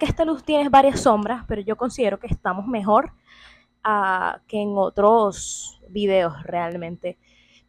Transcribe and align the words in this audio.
que 0.00 0.06
esta 0.06 0.24
luz 0.24 0.42
tiene 0.42 0.68
varias 0.68 1.00
sombras, 1.00 1.44
pero 1.46 1.60
yo 1.60 1.76
considero 1.76 2.18
que 2.18 2.26
estamos 2.26 2.66
mejor 2.66 3.12
uh, 3.86 4.40
que 4.48 4.60
en 4.60 4.72
otros 4.74 5.80
videos 5.88 6.42
realmente. 6.42 7.18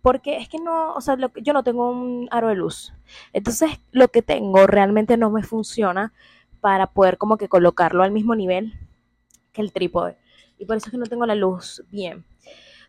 Porque 0.02 0.38
es 0.38 0.50
que 0.50 0.58
no, 0.58 0.96
o 0.96 1.02
sea, 1.02 1.16
yo 1.44 1.54
no 1.54 1.64
tengo 1.64 1.92
un 1.92 2.28
aro 2.32 2.48
de 2.48 2.56
luz. 2.56 2.92
Entonces 3.34 3.80
lo 3.92 4.08
que 4.08 4.24
tengo 4.24 4.66
realmente 4.66 5.16
no 5.18 5.30
me 5.30 5.44
funciona 5.44 6.12
para 6.60 6.88
poder 6.88 7.20
como 7.20 7.38
que 7.38 7.50
colocarlo 7.50 8.02
al 8.02 8.12
mismo 8.12 8.34
nivel 8.34 8.74
que 9.52 9.62
el 9.62 9.74
trípode. 9.74 10.18
Y 10.58 10.66
por 10.66 10.78
eso 10.78 10.88
es 10.88 10.92
que 10.92 10.98
no 10.98 11.06
tengo 11.06 11.26
la 11.26 11.36
luz 11.36 11.84
bien. 11.92 12.26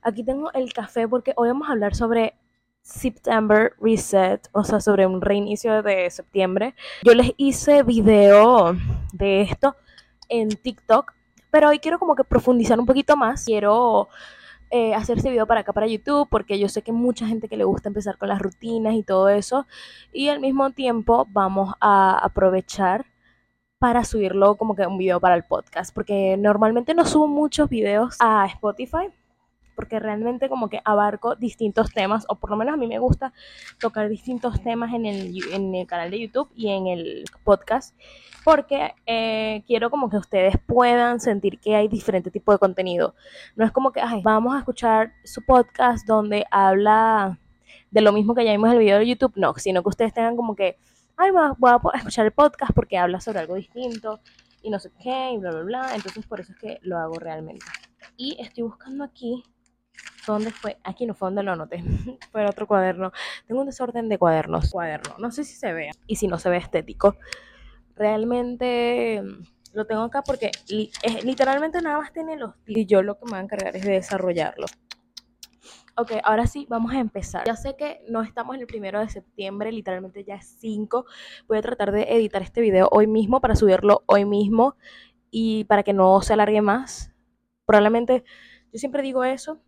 Aquí 0.02 0.24
tengo 0.24 0.52
el 0.52 0.72
café 0.72 1.06
porque 1.06 1.32
hoy 1.36 1.48
vamos 1.48 1.68
a 1.68 1.72
hablar 1.72 1.94
sobre 1.94 2.34
September 2.82 3.74
Reset, 3.80 4.48
o 4.52 4.64
sea, 4.64 4.80
sobre 4.80 5.06
un 5.06 5.20
reinicio 5.20 5.82
de 5.82 6.10
septiembre. 6.10 6.74
Yo 7.02 7.14
les 7.14 7.32
hice 7.36 7.82
video 7.82 8.76
de 9.12 9.42
esto 9.42 9.76
en 10.28 10.48
TikTok, 10.48 11.12
pero 11.50 11.68
hoy 11.68 11.78
quiero 11.78 11.98
como 11.98 12.14
que 12.14 12.24
profundizar 12.24 12.78
un 12.78 12.86
poquito 12.86 13.16
más. 13.16 13.44
Quiero 13.44 14.08
eh, 14.70 14.94
hacer 14.94 15.18
este 15.18 15.30
video 15.30 15.46
para 15.46 15.60
acá, 15.60 15.72
para 15.72 15.86
YouTube, 15.86 16.28
porque 16.28 16.58
yo 16.58 16.68
sé 16.68 16.82
que 16.82 16.92
mucha 16.92 17.26
gente 17.26 17.48
que 17.48 17.56
le 17.56 17.64
gusta 17.64 17.88
empezar 17.88 18.18
con 18.18 18.28
las 18.28 18.40
rutinas 18.40 18.94
y 18.94 19.02
todo 19.02 19.28
eso. 19.28 19.66
Y 20.12 20.28
al 20.28 20.40
mismo 20.40 20.70
tiempo 20.70 21.26
vamos 21.30 21.74
a 21.80 22.18
aprovechar 22.18 23.06
para 23.78 24.04
subirlo 24.04 24.56
como 24.56 24.74
que 24.74 24.86
un 24.86 24.96
video 24.96 25.20
para 25.20 25.34
el 25.34 25.44
podcast, 25.44 25.94
porque 25.94 26.36
normalmente 26.36 26.94
no 26.94 27.04
subo 27.04 27.26
muchos 27.26 27.68
videos 27.68 28.16
a 28.20 28.46
Spotify 28.46 29.08
porque 29.74 29.98
realmente 29.98 30.48
como 30.48 30.68
que 30.68 30.80
abarco 30.84 31.34
distintos 31.36 31.92
temas, 31.92 32.24
o 32.28 32.36
por 32.36 32.50
lo 32.50 32.56
menos 32.56 32.74
a 32.74 32.76
mí 32.76 32.86
me 32.86 32.98
gusta 32.98 33.32
tocar 33.80 34.08
distintos 34.08 34.62
temas 34.62 34.92
en 34.94 35.06
el, 35.06 35.32
en 35.52 35.74
el 35.74 35.86
canal 35.86 36.10
de 36.10 36.20
YouTube 36.20 36.50
y 36.54 36.68
en 36.70 36.86
el 36.86 37.24
podcast, 37.44 37.94
porque 38.44 38.94
eh, 39.06 39.62
quiero 39.66 39.90
como 39.90 40.10
que 40.10 40.16
ustedes 40.16 40.56
puedan 40.66 41.20
sentir 41.20 41.58
que 41.60 41.76
hay 41.76 41.88
diferente 41.88 42.30
tipo 42.30 42.52
de 42.52 42.58
contenido. 42.58 43.14
No 43.56 43.64
es 43.64 43.72
como 43.72 43.92
que, 43.92 44.00
ay, 44.00 44.20
vamos 44.22 44.54
a 44.54 44.58
escuchar 44.58 45.12
su 45.24 45.42
podcast 45.44 46.06
donde 46.06 46.44
habla 46.50 47.38
de 47.90 48.00
lo 48.00 48.12
mismo 48.12 48.34
que 48.34 48.44
ya 48.44 48.52
vimos 48.52 48.68
en 48.68 48.74
el 48.74 48.78
video 48.80 48.98
de 48.98 49.06
YouTube, 49.06 49.32
no, 49.36 49.54
sino 49.56 49.82
que 49.82 49.88
ustedes 49.90 50.12
tengan 50.12 50.34
como 50.36 50.56
que, 50.56 50.76
ay, 51.16 51.30
voy 51.30 51.70
a 51.70 51.98
escuchar 51.98 52.26
el 52.26 52.32
podcast 52.32 52.72
porque 52.72 52.98
habla 52.98 53.20
sobre 53.20 53.40
algo 53.40 53.54
distinto 53.54 54.20
y 54.62 54.70
no 54.70 54.78
sé 54.78 54.90
qué, 55.02 55.32
y 55.32 55.38
bla, 55.38 55.50
bla, 55.50 55.62
bla. 55.62 55.94
Entonces 55.94 56.26
por 56.26 56.40
eso 56.40 56.52
es 56.52 56.58
que 56.58 56.78
lo 56.82 56.98
hago 56.98 57.14
realmente. 57.14 57.64
Y 58.16 58.36
estoy 58.40 58.64
buscando 58.64 59.04
aquí 59.04 59.44
¿Dónde 60.26 60.50
fue? 60.50 60.78
Aquí 60.84 61.06
no 61.06 61.14
fue 61.14 61.26
donde 61.26 61.42
lo 61.42 61.52
anoté. 61.52 61.82
fue 62.32 62.46
otro 62.46 62.66
cuaderno. 62.66 63.12
Tengo 63.46 63.60
un 63.60 63.66
desorden 63.66 64.08
de 64.08 64.18
cuadernos. 64.18 64.70
Cuaderno. 64.70 65.16
No 65.18 65.30
sé 65.30 65.44
si 65.44 65.54
se 65.54 65.72
ve. 65.72 65.90
Y 66.06 66.16
si 66.16 66.28
no 66.28 66.38
se 66.38 66.48
ve 66.48 66.58
estético. 66.58 67.16
Realmente 67.94 69.22
mm, 69.22 69.42
lo 69.74 69.86
tengo 69.86 70.02
acá 70.02 70.22
porque 70.22 70.50
literalmente 71.22 71.80
nada 71.82 71.98
más 71.98 72.12
tiene 72.12 72.36
los 72.36 72.54
y 72.66 72.86
yo 72.86 73.02
lo 73.02 73.18
que 73.18 73.24
me 73.26 73.30
voy 73.32 73.40
a 73.40 73.42
encargar 73.42 73.76
es 73.76 73.84
de 73.84 73.92
desarrollarlo. 73.92 74.66
Ok, 75.94 76.12
ahora 76.24 76.46
sí, 76.46 76.66
vamos 76.70 76.92
a 76.92 77.00
empezar. 77.00 77.46
Ya 77.46 77.54
sé 77.54 77.76
que 77.76 78.00
no 78.08 78.22
estamos 78.22 78.54
en 78.54 78.62
el 78.62 78.66
primero 78.66 78.98
de 78.98 79.10
septiembre, 79.10 79.70
literalmente 79.72 80.24
ya 80.24 80.36
es 80.36 80.56
5. 80.58 81.04
Voy 81.48 81.58
a 81.58 81.62
tratar 81.62 81.92
de 81.92 82.04
editar 82.04 82.40
este 82.40 82.62
video 82.62 82.88
hoy 82.90 83.06
mismo 83.06 83.42
para 83.42 83.56
subirlo 83.56 84.02
hoy 84.06 84.24
mismo 84.24 84.76
y 85.30 85.64
para 85.64 85.82
que 85.82 85.92
no 85.92 86.22
se 86.22 86.32
alargue 86.32 86.62
más. 86.62 87.12
Probablemente, 87.66 88.24
yo 88.72 88.78
siempre 88.78 89.02
digo 89.02 89.22
eso, 89.22 89.60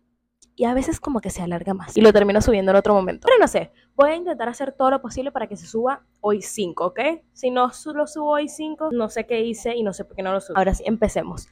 y 0.55 0.65
a 0.65 0.73
veces 0.73 0.99
como 0.99 1.19
que 1.19 1.29
se 1.29 1.41
alarga 1.41 1.73
más 1.73 1.95
y 1.97 2.01
lo 2.01 2.13
termino 2.13 2.41
subiendo 2.41 2.71
en 2.71 2.77
otro 2.77 2.93
momento. 2.93 3.25
Pero 3.25 3.39
no 3.39 3.47
sé, 3.47 3.71
voy 3.95 4.11
a 4.11 4.15
intentar 4.15 4.49
hacer 4.49 4.71
todo 4.71 4.91
lo 4.91 5.01
posible 5.01 5.31
para 5.31 5.47
que 5.47 5.57
se 5.57 5.67
suba 5.67 6.05
hoy 6.21 6.41
5, 6.41 6.85
¿ok? 6.85 6.99
Si 7.33 7.51
no 7.51 7.71
lo 7.93 8.07
subo 8.07 8.31
hoy 8.31 8.47
5, 8.47 8.89
no 8.91 9.09
sé 9.09 9.25
qué 9.25 9.41
hice 9.41 9.75
y 9.75 9.83
no 9.83 9.93
sé 9.93 10.05
por 10.05 10.15
qué 10.15 10.23
no 10.23 10.31
lo 10.31 10.41
subo. 10.41 10.57
Ahora 10.57 10.73
sí, 10.73 10.83
empecemos. 10.85 11.47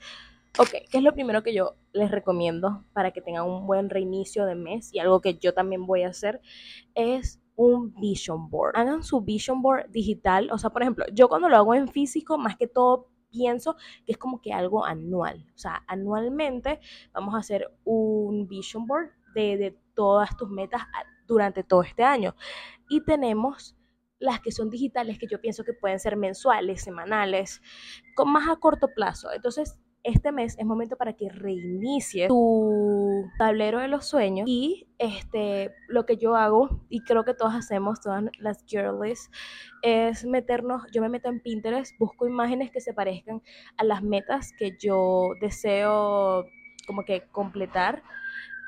Ok, 0.59 0.69
¿qué 0.91 0.99
es 0.99 1.03
lo 1.03 1.13
primero 1.13 1.41
que 1.41 1.53
yo 1.53 1.77
les 1.93 2.11
recomiendo 2.11 2.85
para 2.93 3.11
que 3.11 3.21
tengan 3.21 3.45
un 3.45 3.65
buen 3.65 3.89
reinicio 3.89 4.45
de 4.45 4.55
mes? 4.55 4.93
Y 4.93 4.99
algo 4.99 5.19
que 5.19 5.35
yo 5.39 5.53
también 5.53 5.88
voy 5.88 6.03
a 6.03 6.09
hacer 6.09 6.41
es 6.94 7.41
un 7.55 7.94
vision 7.95 8.49
board. 8.49 8.78
Hagan 8.78 9.03
su 9.03 9.22
vision 9.22 9.63
board 9.63 9.89
digital. 9.89 10.51
O 10.51 10.59
sea, 10.59 10.69
por 10.69 10.83
ejemplo, 10.83 11.05
yo 11.11 11.28
cuando 11.28 11.49
lo 11.49 11.57
hago 11.57 11.73
en 11.73 11.88
físico, 11.88 12.38
más 12.38 12.55
que 12.55 12.67
todo 12.67 13.09
pienso 13.33 13.75
que 14.05 14.13
es 14.13 14.17
como 14.17 14.41
que 14.41 14.53
algo 14.53 14.85
anual. 14.85 15.45
O 15.55 15.57
sea, 15.57 15.83
anualmente 15.88 16.79
vamos 17.13 17.33
a 17.35 17.39
hacer 17.39 17.67
un 17.83 18.47
vision 18.47 18.85
board 18.85 19.09
de, 19.33 19.77
todas 19.95 20.35
tus 20.38 20.49
metas 20.49 20.81
durante 21.27 21.63
todo 21.63 21.83
este 21.83 22.03
año. 22.03 22.35
Y 22.89 23.03
tenemos 23.03 23.75
las 24.19 24.39
que 24.39 24.51
son 24.51 24.69
digitales, 24.69 25.19
que 25.19 25.27
yo 25.27 25.39
pienso 25.41 25.63
que 25.63 25.73
pueden 25.73 25.99
ser 25.99 26.16
mensuales, 26.16 26.81
semanales, 26.81 27.61
con 28.16 28.31
más 28.31 28.49
a 28.49 28.55
corto 28.55 28.88
plazo. 28.95 29.31
Entonces, 29.31 29.77
este 30.03 30.31
mes 30.31 30.58
es 30.59 30.66
momento 30.66 30.97
para 30.97 31.14
que 31.14 31.30
reinicies 31.30 32.28
tu 32.28 33.25
tablero 33.38 33.80
de 33.80 33.88
los 33.88 34.06
sueños 34.06 34.47
y 34.47 34.88
este 34.97 35.72
lo 35.88 36.06
que 36.06 36.18
yo 36.18 36.36
hago 36.36 36.81
y 36.90 37.03
creo 37.03 37.24
que 37.24 37.34
todas 37.34 37.56
hacemos 37.56 38.02
todas 38.02 38.25
las 38.40 38.64
girlies 38.66 39.31
es 39.81 40.25
meternos 40.25 40.84
yo 40.91 41.02
me 41.02 41.09
meto 41.09 41.30
en 41.30 41.40
Pinterest 41.40 41.97
busco 42.00 42.28
imágenes 42.28 42.69
que 42.69 42.81
se 42.81 42.94
parezcan 42.94 43.41
a 43.78 43.84
las 43.86 44.03
metas 44.03 44.52
que 44.58 44.78
yo 44.78 45.30
deseo 45.40 46.46
como 46.85 47.06
que 47.06 47.24
completar 47.31 48.03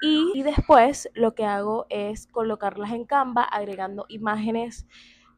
y, 0.01 0.31
y 0.35 0.43
después 0.43 1.09
lo 1.15 1.35
que 1.35 1.45
hago 1.45 1.85
es 1.89 2.27
colocarlas 2.27 2.91
en 2.91 3.05
Canva 3.05 3.43
agregando 3.43 4.05
imágenes 4.07 4.87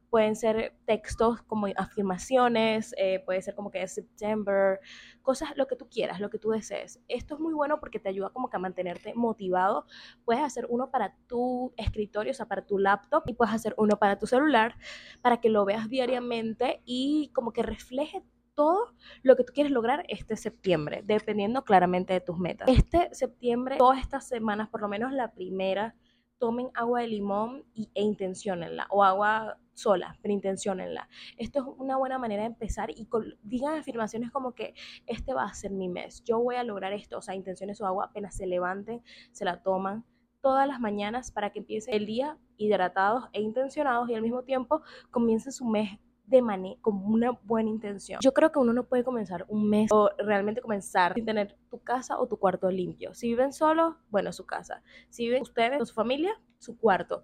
pueden 0.10 0.36
ser 0.36 0.74
textos 0.86 1.42
como 1.44 1.68
afirmaciones, 1.76 2.94
eh, 2.98 3.22
puede 3.26 3.42
ser 3.42 3.56
como 3.56 3.72
que 3.72 3.82
es 3.82 3.94
September, 3.94 4.80
cosas, 5.22 5.50
lo 5.56 5.68
que 5.68 5.76
tú 5.76 5.88
quieras, 5.90 6.20
lo 6.20 6.30
que 6.30 6.40
tú 6.40 6.50
desees. 6.50 7.02
Esto 7.08 7.36
es 7.36 7.40
muy 7.40 7.54
bueno 7.54 7.80
porque 7.80 8.00
te 8.00 8.10
ayuda 8.10 8.30
como 8.30 8.50
que 8.50 8.58
a 8.58 8.60
mantenerte 8.60 9.14
motivado. 9.16 9.86
Puedes 10.26 10.44
hacer 10.44 10.66
uno 10.70 10.90
para 10.92 11.16
tu 11.28 11.74
escritorio, 11.78 12.32
o 12.32 12.36
sea, 12.36 12.48
para 12.48 12.66
tu 12.66 12.78
laptop, 12.78 13.24
y 13.28 13.34
puedes 13.34 13.54
hacer 13.54 13.74
uno 13.78 13.98
para 13.98 14.18
tu 14.18 14.28
celular, 14.28 14.76
para 15.22 15.38
que 15.42 15.50
lo 15.50 15.66
veas 15.66 15.90
diariamente 15.90 16.82
y 16.86 17.32
como 17.34 17.52
que 17.52 17.64
refleje 17.64 18.24
todo 18.58 18.92
lo 19.22 19.36
que 19.36 19.44
tú 19.44 19.54
quieres 19.54 19.72
lograr 19.72 20.04
este 20.08 20.36
septiembre, 20.36 21.04
dependiendo 21.06 21.64
claramente 21.64 22.14
de 22.14 22.22
tus 22.22 22.40
metas. 22.40 22.68
Este 22.68 23.14
septiembre, 23.14 23.78
todas 23.78 24.00
estas 24.00 24.28
semanas, 24.28 24.68
por 24.70 24.82
lo 24.82 24.88
menos 24.88 25.14
la 25.14 25.32
primera, 25.32 25.96
tomen 26.38 26.70
agua 26.74 27.02
de 27.02 27.08
limón 27.08 27.66
y, 27.74 27.90
e 27.94 28.02
intencionenla, 28.02 28.88
o 28.90 29.04
agua 29.04 29.58
sola, 29.74 30.18
pero 30.22 30.34
intencionenla. 30.34 31.08
Esto 31.38 31.60
es 31.60 31.66
una 31.78 31.98
buena 31.98 32.18
manera 32.18 32.44
de 32.44 32.48
empezar 32.48 32.90
y 32.92 33.08
digan 33.44 33.78
afirmaciones 33.78 34.32
como 34.32 34.54
que 34.54 34.74
este 35.06 35.34
va 35.34 35.44
a 35.44 35.54
ser 35.54 35.72
mi 35.72 35.90
mes, 35.90 36.24
yo 36.24 36.40
voy 36.40 36.56
a 36.56 36.64
lograr 36.64 36.94
esto, 36.94 37.18
o 37.18 37.22
sea, 37.22 37.36
intenciones 37.36 37.78
su 37.78 37.86
agua 37.86 38.06
apenas 38.06 38.36
se 38.36 38.48
levanten, 38.48 39.04
se 39.32 39.46
la 39.46 39.62
toman 39.62 40.04
todas 40.42 40.68
las 40.68 40.80
mañanas 40.80 41.32
para 41.32 41.52
que 41.52 41.60
empiece 41.60 41.96
el 41.96 42.06
día 42.06 42.38
hidratados 42.58 43.26
e 43.34 43.42
intencionados 43.42 44.10
y 44.10 44.16
al 44.16 44.22
mismo 44.22 44.44
tiempo 44.44 44.82
comiencen 45.12 45.52
su 45.52 45.66
mes 45.66 46.00
de 46.28 46.42
manera 46.42 46.80
con 46.82 47.04
una 47.04 47.32
buena 47.32 47.70
intención. 47.70 48.20
Yo 48.22 48.34
creo 48.34 48.52
que 48.52 48.60
uno 48.60 48.74
no 48.74 48.84
puede 48.84 49.04
comenzar 49.04 49.46
un 49.48 49.70
mes 49.70 49.90
o 49.92 50.12
realmente 50.18 50.62
comenzar 50.62 51.14
sin 51.14 51.26
tener 51.26 51.58
tu 51.70 51.80
casa 51.80 52.20
o 52.20 52.28
tu 52.28 52.38
cuarto 52.38 52.70
limpio. 52.70 53.14
Si 53.14 53.30
viven 53.30 53.54
solos, 53.54 53.96
bueno, 54.10 54.32
su 54.34 54.46
casa. 54.46 54.84
Si 55.10 55.24
viven 55.24 55.42
ustedes 55.42 55.82
o 55.82 55.86
su 55.86 55.94
familia, 55.94 56.40
su 56.60 56.78
cuarto. 56.78 57.24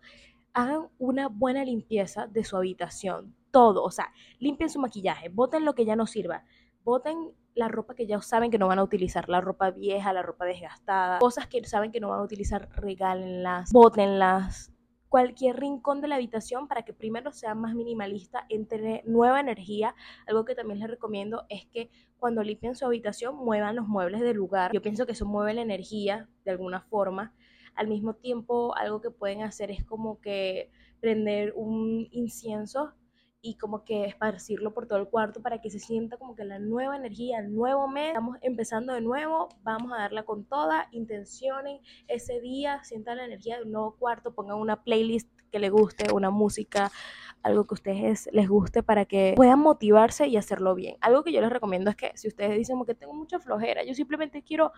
Hagan 0.54 0.88
una 0.98 1.28
buena 1.28 1.66
limpieza 1.66 2.28
de 2.28 2.44
su 2.44 2.56
habitación, 2.56 3.36
todo, 3.52 3.84
o 3.84 3.92
sea, 3.92 4.14
limpien 4.40 4.70
su 4.70 4.80
maquillaje, 4.80 5.30
boten 5.30 5.66
lo 5.66 5.74
que 5.76 5.84
ya 5.84 5.96
no 5.96 6.06
sirva, 6.08 6.46
boten 6.84 7.34
la 7.56 7.68
ropa 7.68 7.96
que 7.96 8.08
ya 8.08 8.22
saben 8.22 8.52
que 8.52 8.58
no 8.58 8.68
van 8.68 8.80
a 8.80 8.84
utilizar, 8.84 9.30
la 9.30 9.42
ropa 9.42 9.72
vieja, 9.72 10.14
la 10.14 10.22
ropa 10.22 10.46
desgastada, 10.46 11.20
cosas 11.20 11.48
que 11.48 11.64
saben 11.66 11.92
que 11.92 12.00
no 12.00 12.10
van 12.10 12.20
a 12.20 12.24
utilizar, 12.24 12.70
regálenlas, 12.76 13.72
bótenlas, 13.72 14.73
cualquier 15.14 15.60
rincón 15.60 16.02
de 16.02 16.08
la 16.08 16.16
habitación 16.16 16.68
para 16.68 16.82
que 16.82 16.92
primero 16.92 17.32
sea 17.32 17.54
más 17.54 17.76
minimalista, 17.76 18.48
entre 18.50 19.04
nueva 19.06 19.40
energía. 19.40 19.94
Algo 20.26 20.44
que 20.44 20.56
también 20.56 20.80
les 20.80 20.90
recomiendo 20.90 21.46
es 21.50 21.68
que 21.68 21.92
cuando 22.18 22.42
limpien 22.42 22.74
su 22.74 22.88
habitación 22.88 23.36
muevan 23.36 23.76
los 23.76 23.88
muebles 23.88 24.22
del 24.22 24.38
lugar. 24.38 24.72
Yo 24.74 24.82
pienso 24.82 25.06
que 25.06 25.12
eso 25.12 25.28
mueve 25.28 25.54
la 25.54 25.62
energía 25.62 26.28
de 26.46 26.50
alguna 26.50 26.82
forma. 26.82 27.32
Al 27.76 27.90
mismo 27.90 28.16
tiempo, 28.16 28.76
algo 28.76 29.02
que 29.02 29.12
pueden 29.12 29.44
hacer 29.44 29.70
es 29.70 29.84
como 29.84 30.20
que 30.20 30.72
prender 31.00 31.54
un 31.56 32.08
incienso 32.10 32.96
y 33.46 33.56
como 33.56 33.84
que 33.84 34.06
esparcirlo 34.06 34.74
por 34.74 34.88
todo 34.88 35.00
el 35.00 35.10
cuarto 35.10 35.42
para 35.42 35.60
que 35.60 35.70
se 35.70 35.78
sienta 35.78 36.16
como 36.16 36.34
que 36.34 36.46
la 36.46 36.60
nueva 36.60 36.96
energía, 36.96 37.40
el 37.40 37.54
nuevo 37.54 37.90
mes, 37.90 38.08
estamos 38.08 38.38
empezando 38.42 38.94
de 38.94 39.02
nuevo, 39.02 39.50
vamos 39.64 39.92
a 39.92 39.98
darla 39.98 40.24
con 40.24 40.46
toda, 40.46 40.88
intencionen 40.92 41.82
ese 42.08 42.40
día, 42.40 42.82
sientan 42.86 43.18
la 43.18 43.26
energía 43.26 43.60
del 43.60 43.70
nuevo 43.70 43.98
cuarto, 43.98 44.34
pongan 44.34 44.58
una 44.58 44.82
playlist 44.82 45.30
que 45.52 45.60
les 45.60 45.72
guste, 45.72 46.14
una 46.14 46.30
música, 46.30 46.90
algo 47.44 47.66
que 47.66 47.74
a 47.74 47.76
ustedes 47.76 48.30
les 48.32 48.48
guste 48.48 48.82
para 48.82 49.04
que 49.04 49.34
puedan 49.36 49.60
motivarse 49.60 50.26
y 50.28 50.38
hacerlo 50.38 50.74
bien. 50.74 50.96
Algo 51.02 51.26
que 51.26 51.34
yo 51.34 51.42
les 51.42 51.50
recomiendo 51.50 51.90
es 51.90 51.98
que 51.98 52.14
si 52.16 52.30
ustedes 52.30 52.58
dicen 52.58 52.82
que 52.86 52.96
tengo 52.96 53.14
mucha 53.14 53.40
flojera, 53.40 53.84
yo 53.84 53.94
simplemente 53.94 54.42
quiero 54.42 54.72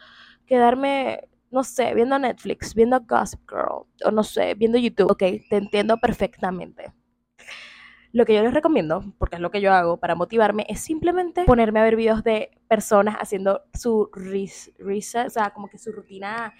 quedarme 0.47 1.29
no 1.51 1.63
sé, 1.63 1.93
viendo 1.93 2.17
Netflix, 2.17 2.73
viendo 2.73 2.99
Gossip 2.99 3.39
Girl, 3.47 3.85
o 4.03 4.11
no 4.11 4.23
sé, 4.23 4.55
viendo 4.55 4.79
YouTube, 4.79 5.11
ok, 5.11 5.19
te 5.49 5.57
entiendo 5.57 5.97
perfectamente 5.97 6.91
lo 8.15 8.25
que 8.25 8.33
yo 8.33 8.41
les 8.41 8.53
recomiendo, 8.53 9.03
porque 9.17 9.35
es 9.35 9.41
lo 9.41 9.51
que 9.51 9.59
yo 9.59 9.73
hago 9.73 9.97
para 9.97 10.15
motivarme, 10.15 10.65
es 10.69 10.79
simplemente 10.79 11.43
ponerme 11.43 11.81
a 11.81 11.83
ver 11.83 11.97
videos 11.97 12.23
de 12.23 12.49
personas 12.69 13.17
haciendo 13.19 13.63
su 13.73 14.09
reset, 14.13 15.27
o 15.27 15.29
sea, 15.29 15.49
como 15.49 15.67
que 15.67 15.77
su 15.77 15.91
rutina 15.91 16.53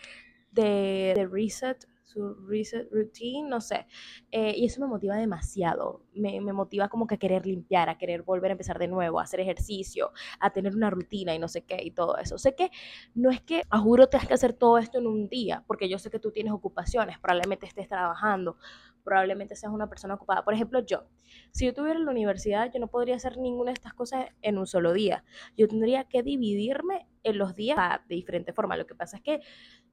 de, 0.52 1.14
de 1.16 1.26
reset 1.26 1.88
su 2.16 2.34
reset 2.48 2.88
routine, 2.92 3.50
no 3.50 3.60
sé. 3.60 3.88
Eh, 4.32 4.54
y 4.56 4.66
eso 4.66 4.80
me 4.80 4.88
motiva 4.88 5.18
demasiado. 5.18 6.02
Me, 6.14 6.40
me, 6.40 6.54
motiva 6.54 6.88
como 6.88 7.08
que 7.08 7.16
a 7.16 7.18
querer 7.18 7.46
limpiar, 7.46 7.90
a 7.90 7.98
querer 7.98 8.22
volver 8.22 8.52
a 8.52 8.54
empezar 8.54 8.80
de 8.80 8.88
nuevo, 8.88 9.20
a 9.20 9.24
hacer 9.24 9.42
ejercicio, 9.42 10.12
a 10.40 10.52
tener 10.52 10.76
una 10.76 10.90
rutina 10.90 11.36
y 11.36 11.40
no 11.40 11.50
sé 11.50 11.64
qué 11.64 11.78
y 11.84 11.92
todo 11.92 12.18
eso. 12.18 12.38
Sé 12.38 12.56
que 12.56 12.72
no 13.16 13.32
es 13.32 13.42
que, 13.42 13.64
a 13.70 13.80
juro, 13.80 14.08
tengas 14.08 14.28
que 14.28 14.34
hacer 14.34 14.54
todo 14.54 14.78
esto 14.78 15.00
en 15.00 15.08
un 15.08 15.28
día, 15.28 15.64
porque 15.68 15.90
yo 15.90 16.00
sé 16.00 16.10
que 16.10 16.20
tú 16.20 16.32
tienes 16.32 16.54
ocupaciones, 16.54 17.20
probablemente 17.20 17.66
estés 17.66 17.90
trabajando, 17.90 18.58
probablemente 19.06 19.56
seas 19.56 19.72
una 19.72 19.88
persona 19.88 20.16
ocupada. 20.16 20.44
Por 20.44 20.54
ejemplo, 20.54 20.84
yo, 20.86 21.08
si 21.52 21.66
yo 21.66 21.74
tuviera 21.74 21.98
la 22.00 22.12
universidad, 22.12 22.70
yo 22.74 22.80
no 22.80 22.88
podría 22.88 23.16
hacer 23.16 23.38
ninguna 23.38 23.70
de 23.70 23.76
estas 23.76 23.94
cosas 23.94 24.26
en 24.42 24.58
un 24.58 24.68
solo 24.68 24.92
día. 24.92 25.24
Yo 25.56 25.68
tendría 25.70 26.04
que 26.06 26.24
dividirme 26.24 27.08
en 27.24 27.38
los 27.38 27.56
días 27.56 27.78
de 28.10 28.16
diferente 28.16 28.52
forma. 28.52 28.76
Lo 28.76 28.86
que 28.86 28.96
pasa 28.96 29.18
es 29.18 29.24
que 29.24 29.40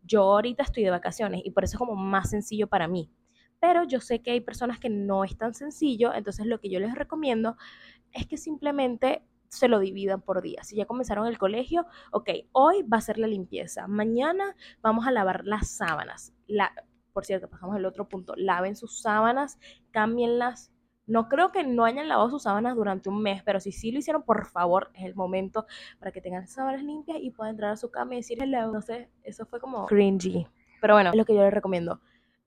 yo 0.02 0.22
ahorita 0.22 0.64
estoy 0.64 0.82
de 0.82 0.90
vacaciones 0.90 1.42
y 1.44 1.50
por 1.50 1.62
eso 1.62 1.76
es 1.76 1.78
como 1.78 1.94
más 1.94 2.30
sencillo 2.30 2.66
para 2.66 2.88
mí. 2.88 3.12
Pero 3.60 3.84
yo 3.84 4.00
sé 4.00 4.22
que 4.22 4.32
hay 4.32 4.40
personas 4.40 4.80
que 4.80 4.90
no 4.90 5.22
es 5.22 5.36
tan 5.36 5.54
sencillo, 5.54 6.12
entonces 6.14 6.46
lo 6.46 6.58
que 6.58 6.68
yo 6.68 6.80
les 6.80 6.96
recomiendo 6.96 7.56
es 8.10 8.26
que 8.26 8.36
simplemente 8.36 9.24
se 9.48 9.68
lo 9.68 9.78
dividan 9.78 10.22
por 10.22 10.42
días. 10.42 10.66
Si 10.66 10.76
ya 10.76 10.86
comenzaron 10.86 11.26
el 11.26 11.38
colegio, 11.38 11.86
ok, 12.10 12.30
hoy 12.52 12.82
va 12.82 12.96
a 12.96 13.02
ser 13.02 13.18
la 13.18 13.26
limpieza, 13.26 13.86
mañana 13.86 14.56
vamos 14.80 15.06
a 15.06 15.12
lavar 15.12 15.44
las 15.44 15.68
sábanas. 15.70 16.32
Por 17.12 17.24
cierto, 17.24 17.48
pasamos 17.48 17.76
al 17.76 17.84
otro 17.84 18.08
punto, 18.08 18.34
laven 18.36 18.76
sus 18.76 19.00
sábanas, 19.00 19.58
cámbienlas 19.90 20.72
no 21.06 21.28
creo 21.28 21.50
que 21.50 21.64
no 21.64 21.84
hayan 21.84 22.08
lavado 22.08 22.30
sus 22.30 22.44
sábanas 22.44 22.76
durante 22.76 23.08
un 23.08 23.20
mes, 23.22 23.42
pero 23.42 23.58
si 23.58 23.72
sí 23.72 23.90
lo 23.90 23.98
hicieron, 23.98 24.22
por 24.22 24.46
favor, 24.46 24.90
es 24.94 25.04
el 25.04 25.14
momento 25.14 25.66
para 25.98 26.12
que 26.12 26.20
tengan 26.20 26.46
sábanas 26.46 26.82
limpias 26.82 27.18
y 27.20 27.30
puedan 27.30 27.52
entrar 27.52 27.72
a 27.72 27.76
su 27.76 27.90
cama 27.90 28.14
y 28.14 28.18
decir 28.18 28.38
hello. 28.40 28.70
No 28.72 28.80
sé, 28.80 29.10
eso 29.24 29.44
fue 29.44 29.60
como 29.60 29.86
cringy. 29.86 30.46
Pero 30.80 30.94
bueno, 30.94 31.10
es 31.10 31.16
lo 31.16 31.24
que 31.24 31.34
yo 31.34 31.42
les 31.42 31.52
recomiendo. 31.52 32.00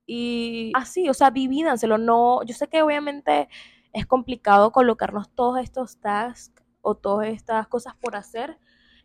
Y 0.05 0.71
así, 0.73 1.09
o 1.09 1.13
sea, 1.13 1.31
divídanselo. 1.31 1.97
No, 1.97 2.43
yo 2.43 2.53
sé 2.53 2.67
que 2.67 2.81
obviamente 2.81 3.49
es 3.91 4.05
complicado 4.05 4.71
colocarnos 4.71 5.29
todos 5.31 5.59
estos 5.59 5.99
tasks 5.99 6.63
o 6.81 6.95
todas 6.95 7.27
estas 7.27 7.67
cosas 7.67 7.95
por 7.95 8.15
hacer 8.15 8.57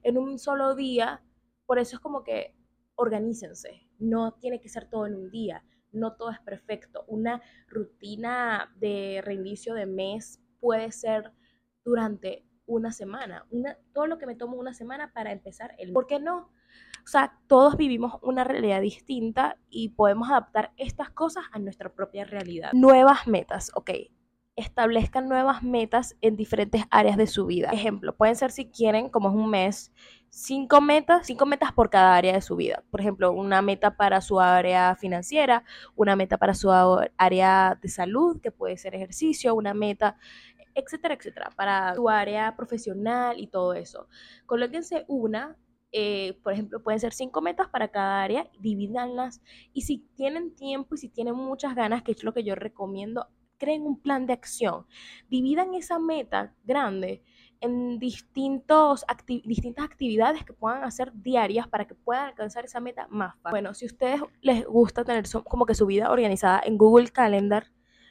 en 0.02 0.16
un 0.16 0.38
solo 0.38 0.74
día. 0.74 1.22
Por 1.66 1.78
eso 1.78 1.96
es 1.96 2.00
como 2.00 2.22
que 2.22 2.54
organícense. 2.94 3.89
No 4.00 4.32
tiene 4.40 4.60
que 4.60 4.68
ser 4.68 4.90
todo 4.90 5.06
en 5.06 5.14
un 5.14 5.30
día 5.30 5.62
no 5.92 6.14
todo 6.14 6.30
es 6.30 6.40
perfecto. 6.40 7.04
Una 7.08 7.42
rutina 7.68 8.72
de 8.76 9.22
reinicio 9.24 9.74
de 9.74 9.86
mes 9.86 10.40
puede 10.60 10.92
ser 10.92 11.32
durante 11.84 12.44
una 12.66 12.92
semana, 12.92 13.46
una, 13.50 13.76
todo 13.92 14.06
lo 14.06 14.18
que 14.18 14.26
me 14.26 14.36
tomo 14.36 14.56
una 14.56 14.74
semana 14.74 15.12
para 15.12 15.32
empezar 15.32 15.74
el... 15.78 15.92
¿Por 15.92 16.06
qué 16.06 16.20
no? 16.20 16.52
O 17.02 17.06
sea, 17.06 17.36
todos 17.48 17.76
vivimos 17.76 18.18
una 18.22 18.44
realidad 18.44 18.80
distinta 18.80 19.58
y 19.70 19.88
podemos 19.88 20.30
adaptar 20.30 20.72
estas 20.76 21.10
cosas 21.10 21.44
a 21.50 21.58
nuestra 21.58 21.92
propia 21.92 22.24
realidad. 22.24 22.70
Nuevas 22.72 23.26
metas, 23.26 23.72
ok 23.74 23.90
establezcan 24.56 25.28
nuevas 25.28 25.62
metas 25.62 26.16
en 26.20 26.36
diferentes 26.36 26.84
áreas 26.90 27.16
de 27.16 27.26
su 27.26 27.46
vida. 27.46 27.70
Ejemplo, 27.70 28.14
pueden 28.16 28.36
ser 28.36 28.50
si 28.50 28.70
quieren, 28.70 29.08
como 29.08 29.30
es 29.30 29.34
un 29.34 29.48
mes, 29.48 29.92
cinco 30.30 30.80
metas, 30.80 31.26
cinco 31.26 31.46
metas 31.46 31.72
por 31.72 31.90
cada 31.90 32.16
área 32.16 32.32
de 32.32 32.40
su 32.40 32.56
vida. 32.56 32.82
Por 32.90 33.00
ejemplo, 33.00 33.32
una 33.32 33.62
meta 33.62 33.96
para 33.96 34.20
su 34.20 34.40
área 34.40 34.96
financiera, 34.96 35.64
una 35.96 36.16
meta 36.16 36.38
para 36.38 36.54
su 36.54 36.70
área 37.16 37.78
de 37.80 37.88
salud, 37.88 38.40
que 38.40 38.52
puede 38.52 38.76
ser 38.78 38.94
ejercicio, 38.94 39.54
una 39.54 39.74
meta, 39.74 40.16
etcétera, 40.74 41.14
etcétera, 41.14 41.50
para 41.56 41.94
su 41.94 42.08
área 42.08 42.56
profesional 42.56 43.38
y 43.38 43.48
todo 43.48 43.74
eso. 43.74 44.08
Colóquense 44.46 45.04
una 45.08 45.56
eh, 45.92 46.38
por 46.44 46.52
ejemplo, 46.52 46.80
pueden 46.82 47.00
ser 47.00 47.12
cinco 47.12 47.42
metas 47.42 47.68
para 47.68 47.88
cada 47.88 48.22
área, 48.22 48.48
divídanlas 48.60 49.42
y 49.72 49.82
si 49.82 49.98
tienen 50.14 50.54
tiempo 50.54 50.94
y 50.94 50.98
si 50.98 51.08
tienen 51.08 51.34
muchas 51.34 51.74
ganas, 51.74 52.02
que 52.04 52.12
es 52.12 52.22
lo 52.22 52.32
que 52.32 52.44
yo 52.44 52.54
recomiendo, 52.54 53.26
creen 53.58 53.82
un 53.82 54.00
plan 54.00 54.26
de 54.26 54.32
acción, 54.32 54.86
dividan 55.28 55.74
esa 55.74 55.98
meta 55.98 56.54
grande 56.64 57.22
en 57.60 57.98
distintos 57.98 59.04
distintas 59.44 59.84
actividades 59.84 60.44
que 60.44 60.52
puedan 60.52 60.82
hacer 60.84 61.12
diarias 61.14 61.68
para 61.68 61.86
que 61.86 61.94
puedan 61.94 62.26
alcanzar 62.26 62.64
esa 62.64 62.80
meta 62.80 63.06
más 63.10 63.34
fácil. 63.36 63.50
Bueno, 63.50 63.74
si 63.74 63.84
a 63.84 63.88
ustedes 63.88 64.20
les 64.40 64.64
gusta 64.64 65.04
tener 65.04 65.24
como 65.44 65.66
que 65.66 65.74
su 65.74 65.86
vida 65.86 66.10
organizada 66.10 66.62
en 66.64 66.78
Google 66.78 67.08
Calendar, 67.08 67.66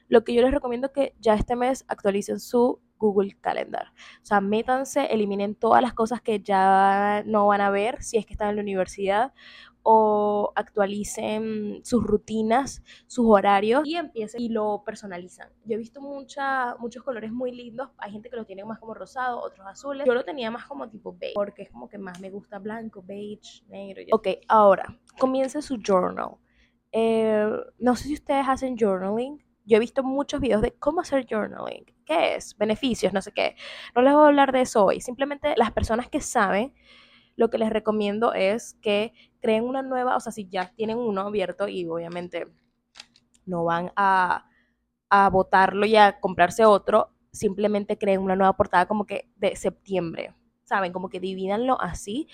lo 0.07 0.24
que 0.24 0.34
yo 0.34 0.42
les 0.42 0.51
recomiendo 0.51 0.88
es 0.88 0.94
que 0.94 1.16
ya 1.19 1.34
este 1.34 1.56
mes 1.56 1.86
actualicen 1.88 2.40
su 2.40 2.80
Google 3.00 3.36
Calendar. 3.42 3.88
O 4.22 4.25
sea, 4.25 4.42
métanse, 4.42 5.06
eliminen 5.06 5.56
todas 5.56 5.81
las 5.81 5.94
cosas 5.94 6.22
que 6.22 6.42
ya 6.42 7.24
no 7.25 7.48
van 7.48 7.62
a 7.62 7.72
ver 7.72 8.04
si 8.04 8.18
es 8.18 8.25
que 8.25 8.34
están 8.34 8.50
en 8.50 8.57
la 8.57 8.62
universidad 8.62 9.34
o 9.81 10.51
actualicen 10.56 11.81
sus 11.84 12.04
rutinas, 12.04 12.84
sus 13.07 13.25
horarios 13.28 13.84
y 13.86 13.96
empiecen 13.96 14.42
y 14.42 14.50
lo 14.50 14.84
personalizan. 14.86 15.50
Yo 15.66 15.75
he 15.75 15.78
visto 15.78 16.01
mucha, 16.01 16.75
muchos 16.78 17.04
colores 17.04 17.31
muy 17.31 17.51
lindos, 17.51 17.90
hay 17.98 18.12
gente 18.12 18.30
que 18.30 18.36
lo 18.36 18.46
tiene 18.46 18.66
más 18.66 18.80
como 18.80 18.94
rosado, 18.94 19.42
otros 19.42 19.66
azules. 19.66 20.06
Yo 20.06 20.13
lo 20.13 20.25
tenía 20.25 20.51
más 20.51 20.66
como 20.66 20.90
tipo 20.90 21.16
beige, 21.18 21.34
porque 21.34 21.63
es 21.63 21.69
como 21.72 21.88
que 21.88 21.98
más 21.98 22.19
me 22.19 22.30
gusta 22.30 22.60
blanco, 22.60 23.01
beige, 23.01 23.63
negro. 23.69 24.04
Ok, 24.12 24.28
ahora, 24.48 25.00
comience 25.18 25.62
su 25.62 25.78
journal. 25.78 26.36
Eh, 26.92 27.50
no 27.78 27.96
sé 27.96 28.10
si 28.10 28.13
ustedes 28.16 28.46
hacen 28.48 28.75
journaling. 28.78 29.44
Yo 29.69 29.77
he 29.77 29.80
visto 29.80 30.04
muchos 30.04 30.42
videos 30.42 30.63
de 30.63 30.74
cómo 30.74 31.01
hacer 31.01 31.27
journaling. 31.30 31.86
¿Qué 32.04 32.36
es? 32.36 32.57
Beneficios, 32.57 33.13
no 33.13 33.21
sé 33.21 33.31
qué. 33.31 33.56
No 33.95 34.01
les 34.01 34.13
voy 34.13 34.24
a 34.24 34.27
hablar 34.27 34.51
de 34.51 34.62
eso 34.62 34.83
hoy. 34.83 35.00
Simplemente 35.00 35.54
las 35.57 35.71
personas 35.71 36.10
que 36.10 36.21
saben 36.21 36.74
lo 37.36 37.51
que 37.51 37.60
les 37.60 37.69
recomiendo 37.69 38.33
es 38.33 38.74
que 38.81 39.13
creen 39.42 39.63
una 39.63 39.83
nueva, 39.83 40.16
o 40.16 40.19
sea, 40.19 40.31
si 40.31 40.50
ya 40.50 40.74
tienen 40.75 40.98
uno 40.98 41.21
abierto 41.21 41.68
y 41.68 41.88
obviamente 41.88 42.48
no 43.45 43.63
van 43.63 43.92
a, 43.95 44.50
a 45.12 45.30
votarlo 45.30 45.86
y 45.86 45.95
a 45.95 46.19
comprarse 46.19 46.65
otro, 46.65 47.12
simplemente 47.31 48.00
creen 48.00 48.22
una 48.22 48.36
nueva 48.36 48.57
portada 48.57 48.88
como 48.88 49.06
que 49.06 49.30
de 49.36 49.56
septiembre, 49.56 50.33
¿saben? 50.63 50.92
Como 50.92 51.10
que 51.10 51.19
divídanlo 51.19 51.80
así 51.80 52.27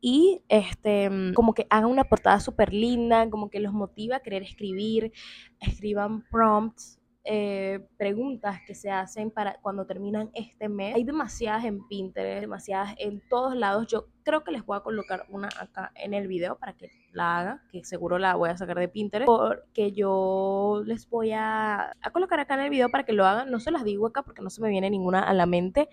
y 0.00 0.42
este, 0.48 1.10
como 1.34 1.54
que 1.54 1.66
hagan 1.70 1.90
una 1.90 2.04
portada 2.04 2.40
súper 2.40 2.72
linda, 2.72 3.28
como 3.30 3.50
que 3.50 3.60
los 3.60 3.72
motiva 3.72 4.16
a 4.16 4.20
querer 4.20 4.42
escribir, 4.42 5.12
escriban 5.60 6.24
prompts 6.30 6.98
eh, 7.30 7.86
preguntas 7.98 8.58
que 8.66 8.74
se 8.74 8.90
hacen 8.90 9.30
para 9.30 9.60
cuando 9.60 9.84
terminan 9.84 10.30
este 10.32 10.70
mes. 10.70 10.94
Hay 10.94 11.04
demasiadas 11.04 11.66
en 11.66 11.86
Pinterest, 11.86 12.40
demasiadas 12.40 12.94
en 12.96 13.20
todos 13.28 13.54
lados. 13.54 13.86
Yo 13.86 14.06
creo 14.22 14.44
que 14.44 14.50
les 14.50 14.64
voy 14.64 14.78
a 14.78 14.80
colocar 14.80 15.26
una 15.28 15.48
acá 15.60 15.92
en 15.94 16.14
el 16.14 16.26
video 16.26 16.56
para 16.58 16.72
que 16.72 16.90
la 17.12 17.38
haga, 17.38 17.62
que 17.70 17.84
seguro 17.84 18.18
la 18.18 18.34
voy 18.34 18.48
a 18.48 18.56
sacar 18.56 18.78
de 18.78 18.88
Pinterest, 18.88 19.26
porque 19.26 19.92
yo 19.92 20.82
les 20.86 21.06
voy 21.10 21.32
a, 21.32 21.92
a 22.00 22.10
colocar 22.12 22.40
acá 22.40 22.54
en 22.54 22.60
el 22.60 22.70
video 22.70 22.88
para 22.88 23.04
que 23.04 23.12
lo 23.12 23.26
hagan. 23.26 23.50
No 23.50 23.60
se 23.60 23.72
las 23.72 23.84
digo 23.84 24.06
acá 24.06 24.22
porque 24.22 24.40
no 24.40 24.48
se 24.48 24.62
me 24.62 24.70
viene 24.70 24.88
ninguna 24.88 25.20
a 25.20 25.34
la 25.34 25.44
mente, 25.44 25.90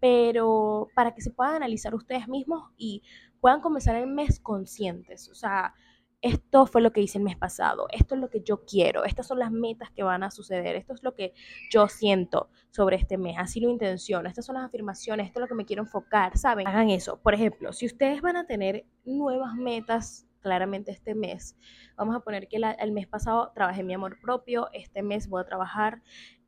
pero 0.00 0.88
para 0.96 1.14
que 1.14 1.20
se 1.20 1.30
puedan 1.30 1.54
analizar 1.54 1.94
ustedes 1.94 2.26
mismos 2.26 2.72
y 2.76 3.04
puedan 3.42 3.60
comenzar 3.60 3.96
el 3.96 4.06
mes 4.06 4.38
conscientes. 4.38 5.28
O 5.28 5.34
sea, 5.34 5.74
esto 6.20 6.66
fue 6.66 6.80
lo 6.80 6.92
que 6.92 7.00
hice 7.00 7.18
el 7.18 7.24
mes 7.24 7.36
pasado, 7.36 7.88
esto 7.90 8.14
es 8.14 8.20
lo 8.20 8.30
que 8.30 8.42
yo 8.42 8.64
quiero, 8.64 9.04
estas 9.04 9.26
son 9.26 9.40
las 9.40 9.50
metas 9.50 9.90
que 9.90 10.04
van 10.04 10.22
a 10.22 10.30
suceder, 10.30 10.76
esto 10.76 10.94
es 10.94 11.02
lo 11.02 11.16
que 11.16 11.34
yo 11.68 11.88
siento 11.88 12.48
sobre 12.70 12.94
este 12.94 13.18
mes, 13.18 13.34
así 13.40 13.58
lo 13.58 13.68
intenciono, 13.68 14.28
estas 14.28 14.46
son 14.46 14.54
las 14.54 14.64
afirmaciones, 14.64 15.26
esto 15.26 15.40
es 15.40 15.42
lo 15.42 15.48
que 15.48 15.56
me 15.56 15.64
quiero 15.64 15.82
enfocar, 15.82 16.38
¿saben? 16.38 16.68
Hagan 16.68 16.90
eso. 16.90 17.20
Por 17.20 17.34
ejemplo, 17.34 17.72
si 17.72 17.86
ustedes 17.86 18.22
van 18.22 18.36
a 18.36 18.46
tener 18.46 18.86
nuevas 19.04 19.56
metas 19.56 20.24
claramente 20.38 20.92
este 20.92 21.16
mes, 21.16 21.56
vamos 21.96 22.14
a 22.14 22.20
poner 22.20 22.46
que 22.46 22.58
el 22.78 22.92
mes 22.92 23.08
pasado 23.08 23.50
trabajé 23.52 23.82
mi 23.82 23.94
amor 23.94 24.20
propio, 24.20 24.68
este 24.72 25.02
mes 25.02 25.28
voy 25.28 25.40
a 25.40 25.46
trabajar 25.46 26.00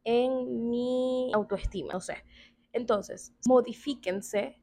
en 0.04 0.70
mi 0.70 1.32
autoestima, 1.34 1.94
no 1.94 2.00
sé. 2.00 2.22
Entonces, 2.72 3.34
modifíquense 3.44 4.60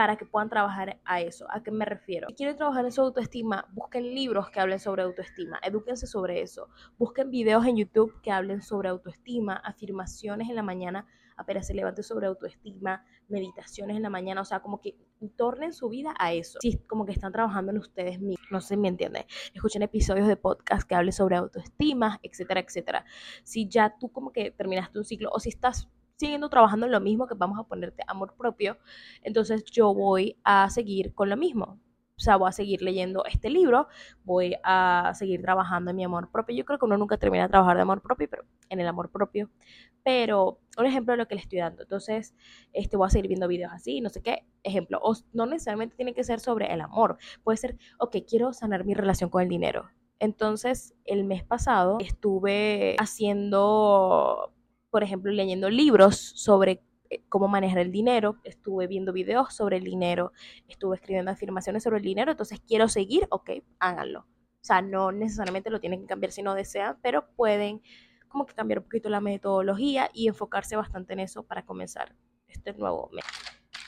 para 0.00 0.16
que 0.16 0.24
puedan 0.24 0.48
trabajar 0.48 0.98
a 1.04 1.20
eso. 1.20 1.44
¿A 1.50 1.62
qué 1.62 1.70
me 1.70 1.84
refiero? 1.84 2.26
Si 2.30 2.34
quieren 2.34 2.56
trabajar 2.56 2.86
en 2.86 2.90
su 2.90 3.02
autoestima, 3.02 3.66
busquen 3.74 4.14
libros 4.14 4.48
que 4.48 4.58
hablen 4.58 4.78
sobre 4.78 5.02
autoestima, 5.02 5.60
edúquense 5.62 6.06
sobre 6.06 6.40
eso, 6.40 6.70
busquen 6.96 7.30
videos 7.30 7.66
en 7.66 7.76
YouTube 7.76 8.18
que 8.22 8.30
hablen 8.30 8.62
sobre 8.62 8.88
autoestima, 8.88 9.56
afirmaciones 9.56 10.48
en 10.48 10.56
la 10.56 10.62
mañana 10.62 11.06
apenas 11.36 11.66
se 11.66 11.74
levante 11.74 12.02
sobre 12.02 12.26
autoestima, 12.26 13.04
meditaciones 13.28 13.96
en 13.96 14.02
la 14.02 14.10
mañana, 14.10 14.42
o 14.42 14.44
sea, 14.44 14.60
como 14.60 14.80
que 14.80 14.96
tornen 15.36 15.72
su 15.72 15.88
vida 15.88 16.14
a 16.18 16.32
eso. 16.32 16.58
Si 16.60 16.78
como 16.86 17.06
que 17.06 17.12
están 17.12 17.32
trabajando 17.32 17.72
en 17.72 17.78
ustedes 17.78 18.20
mismos, 18.20 18.46
no 18.50 18.60
sé 18.60 18.68
si 18.68 18.76
me 18.76 18.88
entienden. 18.88 19.24
Escuchen 19.54 19.82
episodios 19.82 20.28
de 20.28 20.36
podcast 20.36 20.86
que 20.86 20.94
hablen 20.94 21.12
sobre 21.12 21.36
autoestima, 21.36 22.20
etcétera, 22.22 22.60
etcétera. 22.60 23.04
Si 23.42 23.68
ya 23.68 23.96
tú 23.98 24.10
como 24.12 24.32
que 24.32 24.50
terminaste 24.50 24.98
un 24.98 25.04
ciclo 25.04 25.30
o 25.32 25.40
si 25.40 25.48
estás 25.48 25.88
siguiendo 26.20 26.50
trabajando 26.50 26.86
en 26.86 26.92
lo 26.92 27.00
mismo, 27.00 27.26
que 27.26 27.34
vamos 27.34 27.58
a 27.58 27.64
ponerte 27.64 28.02
amor 28.06 28.34
propio, 28.36 28.76
entonces 29.22 29.64
yo 29.64 29.94
voy 29.94 30.36
a 30.44 30.68
seguir 30.70 31.14
con 31.14 31.30
lo 31.30 31.36
mismo. 31.36 31.80
o 32.16 32.22
sea, 32.22 32.36
voy 32.36 32.50
a 32.50 32.52
seguir 32.52 32.82
leyendo 32.82 33.24
este 33.24 33.48
libro, 33.48 33.88
voy 34.24 34.54
a 34.62 35.12
seguir 35.14 35.40
trabajando 35.40 35.90
en 35.90 35.96
mi 35.96 36.04
amor 36.04 36.30
propio. 36.30 36.54
Yo 36.54 36.66
creo 36.66 36.78
que 36.78 36.84
uno 36.84 36.98
nunca 36.98 37.16
termina 37.16 37.44
de 37.44 37.48
trabajar 37.48 37.76
de 37.76 37.82
amor 37.82 38.02
propio, 38.02 38.28
pero 38.28 38.44
en 38.68 38.78
el 38.80 38.86
amor 38.86 39.10
propio. 39.10 39.48
Pero 40.04 40.60
un 40.76 40.84
ejemplo 40.84 41.12
de 41.14 41.16
lo 41.16 41.26
que 41.26 41.34
le 41.36 41.40
estoy 41.40 41.60
dando. 41.60 41.82
Entonces, 41.82 42.34
este, 42.74 42.98
voy 42.98 43.06
a 43.06 43.10
seguir 43.10 43.28
viendo 43.28 43.48
videos 43.48 43.72
así, 43.72 44.02
no 44.02 44.10
sé 44.10 44.20
qué. 44.20 44.44
Ejemplo, 44.62 44.98
o 45.02 45.14
no 45.32 45.46
necesariamente 45.46 45.96
tiene 45.96 46.12
que 46.12 46.22
ser 46.24 46.40
sobre 46.40 46.70
el 46.72 46.82
amor. 46.82 47.16
Puede 47.42 47.56
ser, 47.56 47.78
ok, 47.98 48.16
quiero 48.28 48.52
sanar 48.52 48.84
mi 48.84 48.92
relación 48.92 49.30
con 49.30 49.42
el 49.42 49.48
dinero. 49.48 49.88
Entonces, 50.18 50.94
el 51.06 51.24
mes 51.24 51.42
pasado 51.44 51.96
estuve 52.00 52.96
haciendo, 52.98 54.52
por 54.90 55.02
ejemplo, 55.02 55.32
leyendo 55.32 55.70
libros 55.70 56.16
sobre 56.16 56.82
eh, 57.10 57.22
cómo 57.28 57.48
manejar 57.48 57.78
el 57.78 57.92
dinero, 57.92 58.36
estuve 58.44 58.86
viendo 58.86 59.12
videos 59.12 59.54
sobre 59.54 59.76
el 59.76 59.84
dinero, 59.84 60.32
estuve 60.68 60.96
escribiendo 60.96 61.30
afirmaciones 61.30 61.82
sobre 61.82 61.98
el 61.98 62.04
dinero, 62.04 62.30
entonces 62.32 62.60
quiero 62.60 62.88
seguir, 62.88 63.26
ok, 63.30 63.50
háganlo. 63.78 64.20
O 64.20 64.64
sea, 64.64 64.82
no 64.82 65.10
necesariamente 65.10 65.70
lo 65.70 65.80
tienen 65.80 66.02
que 66.02 66.06
cambiar 66.06 66.32
si 66.32 66.42
no 66.42 66.54
desean, 66.54 66.98
pero 67.02 67.28
pueden 67.34 67.82
como 68.28 68.46
que 68.46 68.54
cambiar 68.54 68.78
un 68.78 68.84
poquito 68.84 69.08
la 69.08 69.20
metodología 69.20 70.10
y 70.12 70.28
enfocarse 70.28 70.76
bastante 70.76 71.14
en 71.14 71.20
eso 71.20 71.42
para 71.42 71.64
comenzar 71.64 72.14
este 72.46 72.72
nuevo 72.74 73.08
mes. 73.12 73.24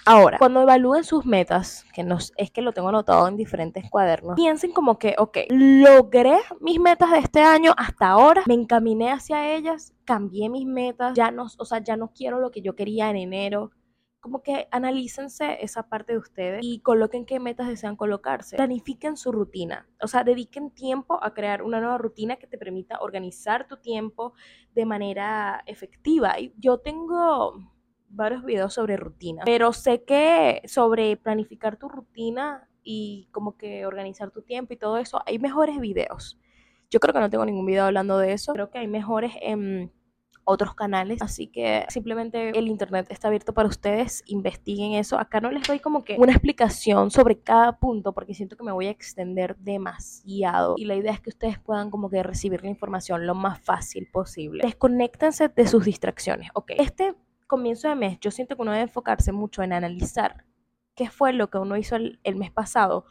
Ahora, 0.05 0.39
cuando 0.39 0.63
evalúen 0.63 1.05
sus 1.05 1.25
metas, 1.25 1.85
que 1.95 2.03
nos, 2.03 2.33
es 2.37 2.51
que 2.51 2.63
lo 2.63 2.73
tengo 2.73 2.89
anotado 2.89 3.29
en 3.29 3.37
diferentes 3.37 3.89
cuadernos, 3.89 4.35
piensen 4.35 4.73
como 4.73 4.99
que, 4.99 5.15
ok, 5.19 5.39
logré 5.51 6.39
mis 6.61 6.81
metas 6.81 7.11
de 7.13 7.19
este 7.19 7.41
año 7.41 7.73
hasta 7.77 8.09
ahora, 8.09 8.43
me 8.47 8.55
encaminé 8.55 9.11
hacia 9.13 9.55
ellas, 9.55 9.95
cambié 10.05 10.49
mis 10.49 10.67
metas, 10.67 11.15
ya 11.15 11.31
no, 11.31 11.47
o 11.57 11.65
sea, 11.65 11.79
ya 11.79 11.97
no 11.97 12.13
quiero 12.13 12.41
lo 12.41 12.51
que 12.51 12.63
yo 12.63 12.75
quería 12.75 13.11
en 13.11 13.17
enero, 13.17 13.71
como 14.23 14.41
que 14.41 14.69
analícense 14.71 15.59
esa 15.65 15.89
parte 15.89 16.13
de 16.13 16.19
ustedes 16.19 16.61
y 16.63 16.79
coloquen 16.79 17.27
qué 17.27 17.41
metas 17.41 17.67
desean 17.67 17.97
colocarse. 17.97 18.57
Planifiquen 18.57 19.17
su 19.17 19.33
rutina, 19.33 19.89
o 20.01 20.07
sea, 20.07 20.23
dediquen 20.23 20.71
tiempo 20.71 21.19
a 21.23 21.35
crear 21.35 21.63
una 21.63 21.81
nueva 21.81 21.99
rutina 21.99 22.37
que 22.37 22.47
te 22.47 22.57
permita 22.57 23.01
organizar 23.01 23.67
tu 23.67 23.79
tiempo 23.79 24.35
de 24.75 24.87
manera 24.87 25.63
efectiva. 25.67 26.39
Y 26.39 26.55
yo 26.57 26.79
tengo 26.79 27.72
varios 28.13 28.45
videos 28.45 28.75
sobre 28.75 28.97
rutina, 28.97 29.43
pero 29.45 29.73
sé 29.73 30.05
que 30.05 30.63
sobre 30.67 31.17
planificar 31.17 31.77
tu 31.77 31.89
rutina 31.89 32.69
y 32.83 33.29
como 33.33 33.57
que 33.57 33.87
organizar 33.87 34.31
tu 34.31 34.43
tiempo 34.43 34.75
y 34.75 34.77
todo 34.77 34.99
eso, 34.99 35.23
hay 35.27 35.39
mejores 35.39 35.81
videos. 35.81 36.39
Yo 36.91 37.01
creo 37.01 37.15
que 37.15 37.21
no 37.21 37.31
tengo 37.31 37.47
ningún 37.47 37.67
video 37.67 37.85
hablando 37.85 38.19
de 38.19 38.33
eso, 38.33 38.53
creo 38.53 38.71
que 38.71 38.79
hay 38.79 38.89
mejores 38.89 39.33
en 39.41 39.91
otros 40.45 40.75
canales, 40.75 41.23
así 41.23 41.47
que 41.47 41.87
simplemente 41.89 42.51
el 42.51 42.69
internet 42.69 43.07
está 43.11 43.29
abierto 43.29 43.55
para 43.55 43.69
ustedes, 43.69 44.23
investiguen 44.27 44.95
eso. 44.95 45.19
Acá 45.19 45.41
no 45.41 45.51
les 45.51 45.67
doy 45.67 45.79
como 45.79 46.05
que 46.05 46.17
una 46.19 46.33
explicación 46.33 47.11
sobre 47.11 47.39
cada 47.39 47.79
punto 47.79 48.13
porque 48.13 48.35
siento 48.35 48.57
que 48.57 48.65
me 48.65 48.73
voy 48.73 48.87
a 48.87 48.91
extender 48.91 49.57
demasiado 49.57 50.75
y 50.77 50.85
la 50.85 50.97
idea 50.97 51.13
es 51.13 51.21
que 51.21 51.31
ustedes 51.31 51.59
puedan 51.59 51.91
como 51.91 52.11
que 52.11 52.23
recibir 52.23 52.63
la 52.63 52.71
información 52.71 53.27
lo 53.27 53.35
más 53.35 53.61
fácil 53.61 54.09
posible. 54.13 54.63
Desconéctense 54.65 55.49
de 55.49 55.67
sus 55.67 55.85
distracciones, 55.85 56.51
¿ok? 56.55 56.73
Este 56.77 57.15
comienzo 57.53 57.87
de 57.87 57.97
mes, 57.97 58.19
yo 58.19 58.31
siento 58.31 58.57
que 58.57 58.63
uno 58.63 58.71
debe 58.71 58.85
enfocarse 58.85 59.31
mucho 59.31 59.63
en 59.63 59.75
analizar 59.75 60.47
qué 60.95 61.11
fue 61.11 61.35
lo 61.35 61.51
que 61.51 61.59
uno 61.59 61.77
hizo 61.77 61.97
el, 61.97 62.19
mes 62.35 62.51
pasado 62.51 63.05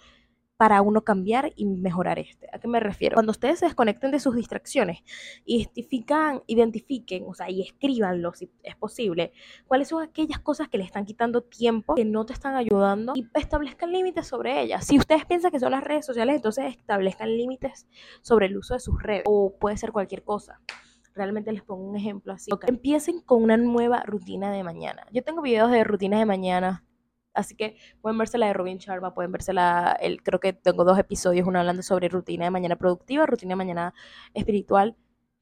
para 0.57 0.81
uno 0.81 1.03
cambiar 1.03 1.53
y 1.55 1.67
mejorar 1.67 2.17
este. 2.17 2.48
¿A 2.51 2.57
qué 2.57 2.67
me 2.67 2.79
refiero? 2.79 3.13
Cuando 3.13 3.33
ustedes 3.33 3.60
se 3.60 3.65
desconecten 3.65 4.10
de 4.10 4.19
sus 4.19 4.36
distracciones, 4.36 5.03
identifican, 5.45 6.41
identifiquen, 6.48 7.24
o 7.27 7.36
sea, 7.36 7.51
y 7.51 7.62
escríbanlo 7.62 8.33
si 8.33 8.51
es 8.63 8.75
posible, 8.75 9.31
cuáles 9.67 9.89
son 9.89 10.01
aquellas 10.01 10.39
cosas 10.39 10.69
que 10.69 10.79
le 10.79 10.86
están 10.86 11.05
quitando 11.05 11.43
tiempo, 11.43 11.93
que 11.93 12.05
no 12.05 12.25
te 12.25 12.33
están 12.33 12.55
ayudando 12.55 13.13
y 13.15 13.27
establezcan 13.36 13.91
límites 13.91 14.25
sobre 14.25 14.60
ellas. 14.60 14.88
Si 14.88 14.98
ustedes 14.98 15.24
piensan 15.27 15.51
que 15.51 15.60
son 15.60 15.69
las 15.69 15.83
redes 15.83 16.03
sociales, 16.03 16.38
entonces 16.38 16.65
establezcan 16.65 17.29
límites 17.29 17.86
sobre 18.24 18.48
el 18.48 18.57
uso 18.57 18.74
de 18.74 18.79
sus 18.79 19.03
redes 19.03 19.21
o 19.27 19.55
puede 19.60 19.77
ser 19.77 19.91
cualquier 19.91 20.24
cosa 20.24 20.60
realmente 21.13 21.51
les 21.51 21.63
pongo 21.63 21.84
un 21.84 21.96
ejemplo 21.96 22.34
así. 22.34 22.51
Empiecen 22.68 23.22
con 23.22 23.44
una 23.44 23.58
nueva 23.58 24.03
rutina 24.06 24.51
de 24.51 24.63
mañana. 24.63 25.06
Yo 25.12 25.24
tengo 25.24 25.41
videos 25.41 25.72
de 25.72 25.84
rutinas 25.84 26.20
de 26.20 26.25
mañana, 26.25 26.86
así 27.34 27.56
que 27.56 27.77
pueden 28.01 28.18
verse 28.18 28.38
la 28.38 28.48
de 28.48 28.53
Robin 28.53 28.77
Sharma, 28.77 29.13
pueden 29.13 29.32
verse 29.32 29.53
la, 29.53 29.98
el, 30.00 30.24
creo 30.24 30.39
que 30.39 30.53
tengo 30.53 30.84
dos 30.84 30.98
episodios, 30.98 31.48
uno 31.48 31.60
hablando 31.60 31.84
sobre 31.84 32.10
rutina 32.10 32.46
de 32.46 32.51
mañana 32.51 32.75
productiva, 32.75 33.25
rutina 33.25 33.51
de 33.51 33.58
mañana 33.58 33.94
espiritual. 34.34 34.96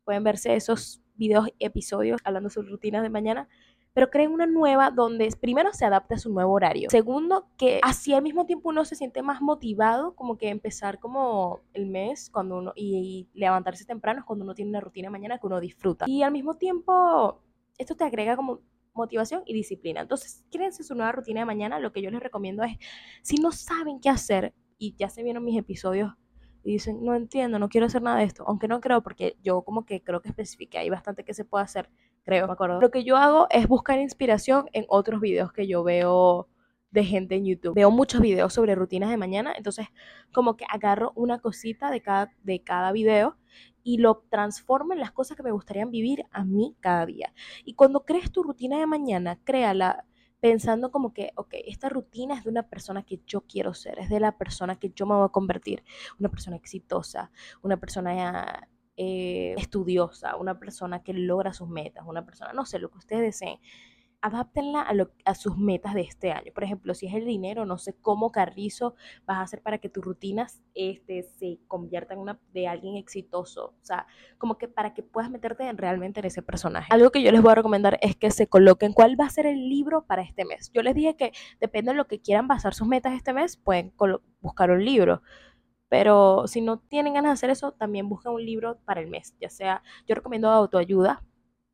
Pueden 0.03 0.23
verse 0.23 0.55
esos 0.55 1.01
videos, 1.15 1.49
episodios 1.59 2.21
hablando 2.23 2.49
sobre 2.49 2.69
rutinas 2.69 3.03
de 3.03 3.09
mañana 3.09 3.47
pero 3.93 4.10
creen 4.10 4.31
una 4.31 4.46
nueva 4.46 4.91
donde 4.91 5.29
primero 5.39 5.74
se 5.74 5.86
adapte 5.86 6.15
a 6.15 6.17
su 6.17 6.31
nuevo 6.31 6.53
horario. 6.53 6.89
Segundo, 6.89 7.48
que 7.58 7.79
así 7.84 8.13
al 8.13 8.22
mismo 8.22 8.46
tiempo 8.46 8.69
uno 8.69 8.86
se 8.86 8.96
siente 8.96 9.22
más 9.22 9.41
motivado, 9.41 10.15
como 10.15 10.38
que 10.38 10.50
empezar 10.50 11.00
como 11.00 11.62
el 11.74 11.88
mes 11.88 12.29
cuando 12.29 12.58
uno 12.58 12.74
y, 12.75 13.29
levantarse 13.34 13.86
temprano 13.86 14.19
es 14.19 14.25
cuando 14.25 14.43
uno 14.43 14.53
tiene 14.53 14.69
una 14.69 14.81
rutina 14.81 15.10
mañana 15.10 15.38
que 15.38 15.48
uno 15.48 15.60
disfruta. 15.60 16.05
Y 16.08 16.24
al 16.24 16.31
mismo 16.31 16.55
tiempo, 16.55 17.41
esto 17.77 17.96
te 17.96 18.03
agrega 18.03 18.36
como 18.36 18.62
motivación 18.93 19.43
y 19.46 19.53
disciplina. 19.53 20.01
Entonces, 20.01 20.46
créense 20.51 20.84
su 20.84 20.96
nueva 20.96 21.12
rutina 21.12 21.41
de 21.41 21.46
mañana. 21.46 21.79
Lo 21.79 21.91
que 21.91 22.01
yo 22.01 22.12
les 22.12 22.22
recomiendo 22.22 22.63
es, 22.63 22.77
si 23.22 23.38
no 23.38 23.51
saben 23.51 24.00
qué 24.00 24.10
hacer, 24.10 24.53
y 24.79 24.96
ya 24.96 25.10
se 25.10 25.22
vieron 25.22 25.43
mis 25.43 25.60
episodios 25.60 26.13
y 26.63 26.74
dicen, 26.74 27.03
no 27.03 27.13
entiendo, 27.15 27.60
no 27.60 27.69
quiero 27.69 27.88
hacer 27.88 28.01
nada 28.01 28.17
de 28.19 28.24
esto, 28.24 28.43
aunque 28.48 28.67
no 28.67 28.79
creo, 28.79 29.03
porque 29.03 29.38
yo 29.43 29.62
como 29.62 29.86
que 29.86 30.01
creo 30.01 30.22
que 30.22 30.29
especifique, 30.29 30.77
hay 30.77 30.89
bastante 30.89 31.24
que 31.24 31.34
se 31.34 31.46
puede 31.46 31.63
hacer, 31.63 31.89
creo, 32.29 32.48
me 32.48 32.53
acuerdo. 32.53 32.79
Lo 32.79 32.91
que 32.91 33.03
yo 33.03 33.17
hago 33.17 33.48
es 33.50 33.67
buscar 33.67 34.00
inspiración 34.00 34.65
en 34.74 34.86
otros 34.88 35.19
videos 35.19 35.51
que 35.51 35.67
yo 35.67 35.83
veo 35.83 36.48
de 36.91 37.03
gente 37.03 37.36
en 37.36 37.45
YouTube. 37.45 37.75
Veo 37.75 37.91
muchos 37.91 38.21
videos 38.21 38.53
sobre 38.53 38.75
rutinas 38.75 39.09
de 39.09 39.17
mañana, 39.17 39.53
entonces 39.55 39.88
como 40.31 40.55
que 40.55 40.65
agarro 40.69 41.12
una 41.15 41.39
cosita 41.39 41.91
de 41.91 42.01
cada, 42.01 42.31
de 42.43 42.63
cada 42.63 42.91
video 42.91 43.38
y 43.83 43.98
lo 43.98 44.24
transformo 44.29 44.93
en 44.93 45.00
las 45.00 45.12
cosas 45.12 45.38
que 45.38 45.43
me 45.43 45.51
gustaría 45.51 45.86
vivir 45.86 46.25
a 46.31 46.43
mí 46.43 46.75
cada 46.79 47.05
día. 47.05 47.33
Y 47.63 47.74
cuando 47.74 48.05
crees 48.05 48.31
tu 48.31 48.43
rutina 48.43 48.79
de 48.79 48.86
mañana, 48.86 49.39
créala 49.43 50.05
pensando 50.39 50.91
como 50.91 51.13
que, 51.13 51.31
ok, 51.36 51.55
esta 51.65 51.89
rutina 51.89 52.36
es 52.36 52.43
de 52.43 52.50
una 52.50 52.63
persona 52.63 53.03
que 53.03 53.21
yo 53.25 53.41
quiero 53.41 53.74
ser, 53.74 54.00
es 54.00 54.09
de 54.09 54.19
la 54.19 54.38
persona 54.38 54.77
que 54.77 54.91
yo 54.95 55.05
me 55.05 55.15
voy 55.15 55.25
a 55.25 55.29
convertir, 55.29 55.83
una 56.19 56.29
persona 56.29 56.55
exitosa, 56.55 57.31
una 57.62 57.77
persona 57.77 58.67
eh, 59.01 59.55
estudiosa, 59.57 60.35
una 60.35 60.59
persona 60.59 61.01
que 61.03 61.13
logra 61.13 61.53
sus 61.53 61.69
metas, 61.69 62.03
una 62.05 62.25
persona, 62.25 62.51
no 62.51 62.65
sé, 62.65 62.79
lo 62.79 62.91
que 62.91 62.97
ustedes 62.97 63.21
deseen 63.21 63.57
adáptenla 64.21 64.81
a, 64.81 64.93
a, 65.23 65.35
sus 65.35 65.57
metas 65.57 65.93
de 65.93 66.01
este 66.01 66.33
año. 66.33 66.51
Por 66.53 66.65
ejemplo, 66.65 66.93
si 66.93 67.07
es 67.07 67.13
el 67.13 67.25
dinero, 67.25 67.65
no 67.65 67.77
sé 67.77 67.93
cómo 67.93 68.33
carrizo 68.33 68.95
vas 69.25 69.37
a 69.37 69.41
hacer 69.43 69.61
para 69.61 69.77
que 69.77 69.87
tus 69.87 70.03
rutinas 70.03 70.61
este, 70.75 71.23
se 71.23 71.59
conviertan 71.67 72.17
en 72.17 72.23
una 72.23 72.39
de 72.51 72.67
alguien 72.67 72.97
exitoso. 72.97 73.75
O 73.81 73.85
sea, 73.85 74.05
como 74.37 74.57
que 74.57 74.67
para 74.67 74.93
que 74.93 75.03
puedas 75.03 75.31
meterte 75.31 75.65
en, 75.67 75.77
realmente 75.77 76.19
en 76.19 76.25
ese 76.25 76.41
personaje. 76.41 76.93
Algo 76.93 77.11
que 77.11 77.21
yo 77.21 77.31
les 77.31 77.41
voy 77.41 77.53
a 77.53 77.55
recomendar 77.55 77.97
es 78.01 78.17
que 78.17 78.31
se 78.31 78.47
coloquen 78.47 78.91
cuál 78.91 79.17
va 79.17 79.25
a 79.25 79.29
ser 79.29 79.45
el 79.45 79.69
libro 79.69 80.05
para 80.05 80.21
este 80.23 80.43
mes. 80.43 80.71
Yo 80.73 80.81
les 80.81 80.95
dije 80.95 81.15
que 81.15 81.31
depende 81.61 81.91
de 81.91 81.97
lo 81.97 82.07
que 82.07 82.19
quieran 82.19 82.49
basar 82.49 82.73
sus 82.73 82.87
metas 82.87 83.13
este 83.13 83.31
mes, 83.31 83.55
pueden 83.55 83.93
buscar 84.41 84.71
un 84.71 84.83
libro. 84.83 85.21
Pero 85.89 86.48
si 86.48 86.62
no 86.62 86.79
tienen 86.79 87.15
ganas 87.15 87.31
de 87.31 87.34
hacer 87.34 87.50
eso, 87.50 87.72
también 87.72 88.08
busquen 88.08 88.31
un 88.31 88.46
libro 88.46 88.77
para 88.86 89.01
el 89.01 89.08
mes. 89.08 89.36
Ya 89.41 89.50
sea, 89.50 89.84
yo 90.08 90.15
recomiendo 90.15 90.50
autoayuda, 90.50 91.24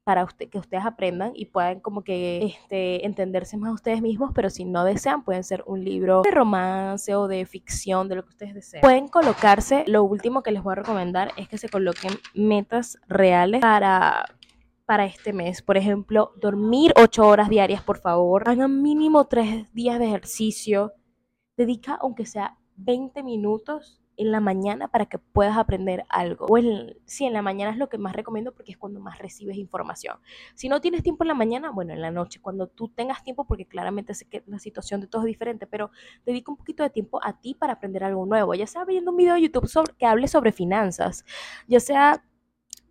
para 0.06 0.24
usted, 0.24 0.50
que 0.50 0.60
ustedes 0.60 0.86
aprendan 0.86 1.32
y 1.34 1.46
puedan 1.46 1.80
como 1.80 2.04
que 2.04 2.46
este, 2.46 3.08
entenderse 3.08 3.58
más 3.58 3.72
a 3.72 3.74
ustedes 3.74 4.04
mismos, 4.04 4.32
pero 4.36 4.52
si 4.52 4.64
no 4.64 4.86
desean, 4.86 5.24
pueden 5.24 5.44
ser 5.44 5.64
un 5.66 5.84
libro 5.84 6.22
de 6.22 6.30
romance 6.30 7.16
o 7.16 7.28
de 7.28 7.44
ficción, 7.48 8.08
de 8.08 8.16
lo 8.16 8.24
que 8.24 8.30
ustedes 8.30 8.54
deseen. 8.54 8.82
Pueden 8.82 9.08
colocarse, 9.08 9.84
lo 9.88 10.04
último 10.04 10.44
que 10.44 10.52
les 10.52 10.62
voy 10.62 10.74
a 10.74 10.76
recomendar 10.76 11.32
es 11.38 11.50
que 11.50 11.58
se 11.58 11.70
coloquen 11.70 12.14
metas 12.36 13.00
reales 13.08 13.62
para 13.62 14.26
para 14.86 15.06
este 15.06 15.34
mes. 15.34 15.64
Por 15.64 15.78
ejemplo, 15.78 16.34
dormir 16.40 16.94
ocho 16.96 17.28
horas 17.28 17.50
diarias, 17.50 17.82
por 17.82 17.98
favor. 17.98 18.48
Hagan 18.48 18.84
mínimo 18.84 19.26
tres 19.26 19.66
días 19.74 19.98
de 19.98 20.06
ejercicio. 20.06 20.94
Dedica, 21.58 21.98
aunque 22.00 22.28
sea 22.28 22.60
20 22.76 23.24
minutos 23.24 24.05
en 24.18 24.32
la 24.32 24.40
mañana 24.40 24.88
para 24.88 25.06
que 25.06 25.20
puedas 25.20 25.58
aprender 25.58 26.06
algo. 26.10 26.46
O 26.48 26.58
en, 26.58 26.98
sí, 27.06 27.26
en 27.26 27.34
la 27.34 27.42
mañana 27.42 27.72
es 27.72 27.78
lo 27.78 27.90
que 27.90 27.98
más 27.98 28.16
recomiendo 28.16 28.54
porque 28.54 28.72
es 28.72 28.78
cuando 28.78 29.00
más 29.00 29.20
recibes 29.20 29.58
información. 29.58 30.18
Si 30.56 30.70
no 30.70 30.82
tienes 30.82 31.04
tiempo 31.04 31.24
en 31.24 31.30
la 31.30 31.34
mañana, 31.34 31.72
bueno, 31.72 31.94
en 31.94 32.02
la 32.02 32.12
noche, 32.12 32.40
cuando 32.42 32.68
tú 32.68 32.90
tengas 32.90 33.24
tiempo, 33.24 33.46
porque 33.46 33.66
claramente 33.66 34.14
sé 34.14 34.26
que 34.26 34.44
la 34.48 34.60
situación 34.60 35.02
de 35.02 35.08
todos 35.08 35.26
es 35.26 35.30
diferente, 35.30 35.68
pero 35.68 35.92
dedica 36.26 36.52
un 36.52 36.58
poquito 36.58 36.84
de 36.84 36.90
tiempo 36.90 37.20
a 37.24 37.40
ti 37.40 37.54
para 37.54 37.74
aprender 37.74 38.04
algo 38.04 38.26
nuevo, 38.26 38.54
ya 38.54 38.68
sea 38.68 38.86
viendo 38.86 39.12
un 39.12 39.18
video 39.18 39.36
de 39.36 39.42
YouTube 39.42 39.70
que 39.98 40.06
hable 40.06 40.28
sobre 40.28 40.52
finanzas, 40.52 41.26
ya 41.68 41.80
sea 41.80 42.24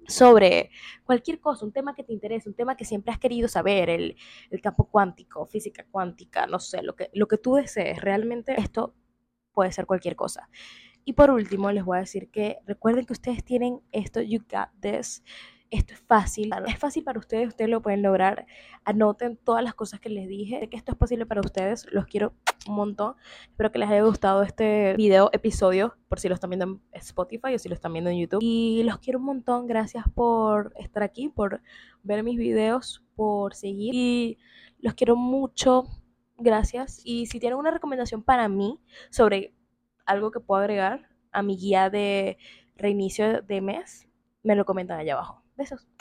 sobre 0.07 0.71
cualquier 1.05 1.41
cosa, 1.41 1.65
un 1.65 1.73
tema 1.73 1.95
que 1.95 2.05
te 2.05 2.13
interese, 2.13 2.49
un 2.49 2.55
tema 2.55 2.77
que 2.77 2.85
siempre 2.85 3.13
has 3.13 3.19
querido 3.19 3.49
saber, 3.49 3.89
el, 3.89 4.17
el 4.51 4.61
campo 4.61 4.89
cuántico, 4.91 5.47
física 5.47 5.87
cuántica, 5.91 6.47
no 6.47 6.59
sé, 6.59 6.83
lo 6.83 6.95
que, 6.95 7.11
lo 7.15 7.27
que 7.27 7.39
tú 7.39 7.55
desees, 7.55 8.01
realmente 8.01 8.61
esto 8.61 8.95
puede 9.53 9.73
ser 9.73 9.87
cualquier 9.87 10.17
cosa. 10.17 10.49
Y 11.05 11.13
por 11.13 11.31
último, 11.31 11.71
les 11.71 11.85
voy 11.85 11.99
a 11.99 12.01
decir 12.01 12.31
que 12.31 12.59
recuerden 12.67 13.05
que 13.05 13.13
ustedes 13.13 13.45
tienen 13.45 13.81
esto, 13.93 14.21
You 14.23 14.41
Got 14.51 14.71
This. 14.81 15.23
esto 15.71 15.93
es 15.93 16.01
fácil, 16.01 16.53
es 16.67 16.79
fácil 16.79 17.03
para 17.03 17.19
ustedes, 17.19 17.49
ustedes 17.49 17.69
lo 17.69 17.83
pueden 17.83 18.03
lograr. 18.03 18.47
Anoten 18.85 19.37
todas 19.37 19.63
las 19.63 19.75
cosas 19.75 20.01
que 20.01 20.09
les 20.09 20.29
dije, 20.29 20.61
sé 20.61 20.69
que 20.69 20.77
esto 20.77 20.93
es 20.93 20.99
posible 20.99 21.27
para 21.27 21.41
ustedes, 21.41 21.87
los 21.93 22.07
quiero 22.07 22.33
un 22.69 22.77
montón. 22.77 23.17
Espero 23.51 23.73
que 23.73 23.79
les 23.79 23.91
haya 23.91 24.03
gustado 24.03 24.43
este 24.43 24.95
video, 24.97 25.31
episodio, 25.33 25.97
por 26.09 26.21
si 26.21 26.29
lo 26.29 26.35
están 26.35 26.51
viendo 26.51 26.67
en 26.67 26.81
Spotify 26.93 27.55
o 27.55 27.59
si 27.59 27.69
lo 27.69 27.75
están 27.75 27.93
viendo 27.93 28.11
en 28.11 28.19
YouTube. 28.19 28.41
Y 28.43 28.83
los 28.85 28.99
quiero 28.99 29.19
un 29.19 29.27
montón, 29.27 29.67
gracias 29.67 30.05
por 30.15 30.73
estar 30.77 31.03
aquí, 31.03 31.29
por 31.29 31.61
ver 32.03 32.23
mis 32.23 32.39
videos, 32.39 33.03
por 33.15 33.55
seguir. 33.55 33.95
Y 33.95 34.39
los 34.79 34.95
quiero 34.95 35.17
mucho, 35.17 35.85
gracias. 36.39 37.01
Y 37.05 37.27
si 37.27 37.41
tienen 37.41 37.59
una 37.59 37.71
recomendación 37.71 38.23
para 38.23 38.49
mí 38.49 38.79
sobre 39.11 39.55
algo 40.07 40.31
que 40.31 40.41
puedo 40.41 40.61
agregar 40.61 41.09
a 41.33 41.43
mi 41.43 41.57
guía 41.57 41.91
de 41.91 42.39
reinicio 42.77 43.43
de 43.43 43.61
mes, 43.61 44.09
me 44.43 44.57
lo 44.57 44.65
comentan 44.65 44.99
allá 44.99 45.15
abajo. 45.15 45.43
Besos. 45.57 45.87